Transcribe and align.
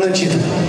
начитан. 0.00 0.59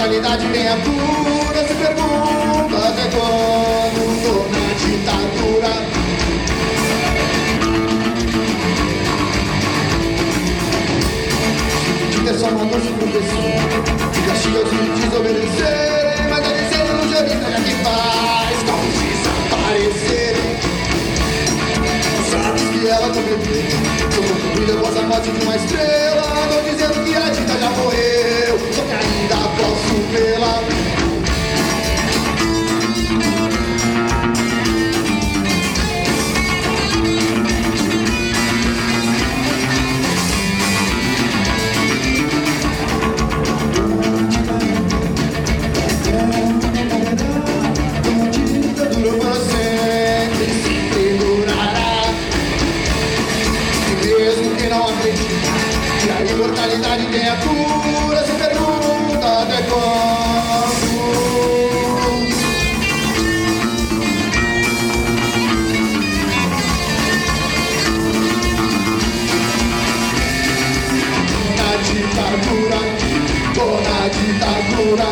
Imortalidade 0.00 0.46
vem 0.46 0.66
a 0.66 0.76
cura, 0.78 1.68
se 1.68 1.74
pergunta 1.74 2.88
até 2.88 3.02
quando 3.10 4.00
Dona 4.22 4.74
Dita 4.78 5.12
dura. 5.36 5.74
Dita 12.10 12.30
é 12.30 12.34
só 12.34 12.48
uma 12.48 12.64
doce 12.64 12.92
professora 12.92 13.76
que 14.12 14.20
castiga 14.26 14.58
os 14.60 14.70
que 14.70 14.76
desobedecerem, 15.00 16.28
mas 16.30 16.40
deve 16.48 16.62
ser 16.70 16.82
ilusionista 16.86 17.50
já 17.50 17.60
que 17.60 17.74
faz 17.84 18.58
como 18.64 18.86
desaparecerem. 19.50 20.50
Sabe 22.30 22.60
que 22.72 22.88
ela 22.88 23.08
cometeu, 23.08 23.62
como 24.16 24.54
vida 24.54 24.72
após 24.78 24.96
a 24.96 25.02
morte 25.02 25.30
de 25.30 25.44
uma 25.44 25.56
estrela. 25.56 26.39
E 55.02 56.02
que 56.02 56.10
a 56.10 56.32
imortalidade 56.32 57.06
tem 57.06 57.28
a 57.28 57.36
cura. 57.36 58.24
Se 58.24 58.32
pergunta 58.32 59.42
até 59.42 59.62
quando. 59.62 60.20
ditadura, 71.82 72.80
tô 73.54 73.66
na 73.80 74.08
ditadura, 74.08 75.08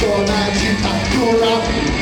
tô 0.00 0.12
na 0.30 0.40
ditadura. 0.50 1.97